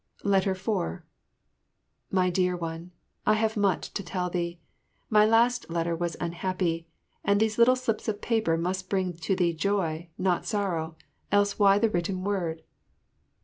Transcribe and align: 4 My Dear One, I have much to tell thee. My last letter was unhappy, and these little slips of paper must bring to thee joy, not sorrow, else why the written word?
4 0.23 1.05
My 2.09 2.31
Dear 2.31 2.57
One, 2.57 2.91
I 3.27 3.35
have 3.35 3.55
much 3.55 3.93
to 3.93 4.01
tell 4.03 4.31
thee. 4.31 4.59
My 5.11 5.27
last 5.27 5.69
letter 5.69 5.95
was 5.95 6.17
unhappy, 6.19 6.87
and 7.23 7.39
these 7.39 7.59
little 7.59 7.75
slips 7.75 8.07
of 8.07 8.19
paper 8.19 8.57
must 8.57 8.89
bring 8.89 9.13
to 9.17 9.35
thee 9.35 9.53
joy, 9.53 10.09
not 10.17 10.47
sorrow, 10.47 10.95
else 11.31 11.59
why 11.59 11.77
the 11.77 11.87
written 11.91 12.23
word? 12.23 12.63